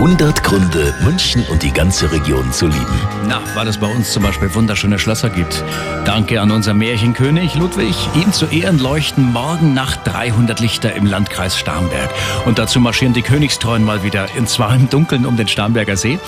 100 0.00 0.42
Gründe, 0.42 0.94
München 1.04 1.44
und 1.50 1.62
die 1.62 1.74
ganze 1.74 2.10
Region 2.10 2.50
zu 2.52 2.68
lieben. 2.68 2.98
Na, 3.28 3.42
weil 3.54 3.68
es 3.68 3.76
bei 3.76 3.86
uns 3.86 4.10
zum 4.14 4.22
Beispiel 4.22 4.54
wunderschöne 4.54 4.98
Schlösser 4.98 5.28
gibt. 5.28 5.62
Danke 6.06 6.40
an 6.40 6.50
unser 6.50 6.72
Märchenkönig 6.72 7.54
Ludwig. 7.54 7.94
Ihm 8.14 8.32
zu 8.32 8.46
Ehren 8.46 8.78
leuchten 8.78 9.30
morgen 9.30 9.74
Nacht 9.74 10.00
300 10.04 10.58
Lichter 10.58 10.94
im 10.94 11.04
Landkreis 11.04 11.58
Starnberg. 11.58 12.08
Und 12.46 12.58
dazu 12.58 12.80
marschieren 12.80 13.12
die 13.12 13.20
Königstreuen 13.20 13.84
mal 13.84 14.02
wieder 14.02 14.26
in 14.38 14.46
zwar 14.46 14.74
im 14.74 14.88
Dunkeln 14.88 15.26
um 15.26 15.36
den 15.36 15.48
Starnberger 15.48 15.98
See. 15.98 16.18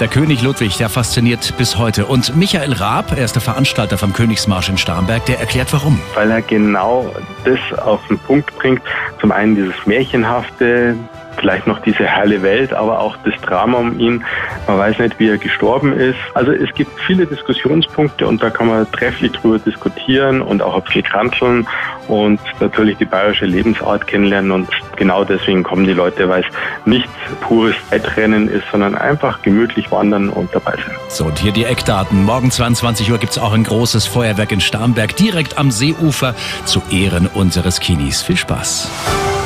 Der 0.00 0.08
König 0.08 0.40
Ludwig, 0.40 0.78
der 0.78 0.88
fasziniert 0.88 1.58
bis 1.58 1.76
heute. 1.76 2.06
Und 2.06 2.34
Michael 2.36 2.72
Raab, 2.72 3.12
er 3.14 3.26
ist 3.26 3.34
der 3.34 3.42
Veranstalter 3.42 3.98
vom 3.98 4.14
Königsmarsch 4.14 4.70
in 4.70 4.78
Starnberg, 4.78 5.26
der 5.26 5.40
erklärt 5.40 5.74
warum. 5.74 6.00
Weil 6.14 6.30
er 6.30 6.40
genau 6.40 7.14
das 7.44 7.78
auf 7.80 8.00
den 8.08 8.18
Punkt 8.18 8.56
bringt. 8.56 8.80
Zum 9.20 9.30
einen 9.30 9.56
dieses 9.56 9.74
Märchenhafte, 9.84 10.96
vielleicht 11.38 11.66
noch 11.66 11.80
diese 11.80 12.10
heile 12.10 12.42
Welt, 12.42 12.72
aber 12.72 13.00
auch 13.00 13.16
das 13.24 13.34
Drama 13.40 13.78
um 13.78 13.98
ihn. 13.98 14.24
Man 14.66 14.78
weiß 14.78 14.98
nicht, 14.98 15.18
wie 15.18 15.28
er 15.28 15.38
gestorben 15.38 15.92
ist. 15.92 16.18
Also 16.34 16.52
es 16.52 16.72
gibt 16.74 16.90
viele 17.06 17.26
Diskussionspunkte 17.26 18.26
und 18.26 18.42
da 18.42 18.50
kann 18.50 18.66
man 18.66 18.90
trefflich 18.92 19.32
drüber 19.32 19.58
diskutieren 19.58 20.42
und 20.42 20.62
auch 20.62 20.76
ein 20.76 20.82
bisschen 20.82 21.02
kranteln 21.02 21.66
und 22.08 22.40
natürlich 22.58 22.98
die 22.98 23.04
bayerische 23.04 23.46
Lebensart 23.46 24.06
kennenlernen 24.06 24.50
und 24.50 24.68
genau 24.96 25.24
deswegen 25.24 25.62
kommen 25.62 25.86
die 25.86 25.92
Leute, 25.92 26.28
weil 26.28 26.42
es 26.42 26.86
nicht 26.86 27.08
pures 27.40 27.76
Wettrennen 27.90 28.48
ist, 28.48 28.64
sondern 28.70 28.96
einfach 28.96 29.42
gemütlich 29.42 29.90
wandern 29.90 30.28
und 30.28 30.52
dabei 30.52 30.72
sein. 30.72 30.96
So, 31.08 31.26
und 31.26 31.38
hier 31.38 31.52
die 31.52 31.64
Eckdaten. 31.64 32.24
Morgen 32.24 32.50
22 32.50 33.10
Uhr 33.12 33.18
gibt 33.18 33.32
es 33.32 33.38
auch 33.38 33.52
ein 33.52 33.64
großes 33.64 34.06
Feuerwerk 34.06 34.52
in 34.52 34.60
Starnberg, 34.60 35.16
direkt 35.16 35.58
am 35.58 35.70
Seeufer 35.70 36.34
zu 36.64 36.82
Ehren 36.90 37.28
unseres 37.32 37.80
Kinis. 37.80 38.22
Viel 38.22 38.36
Spaß. 38.36 38.90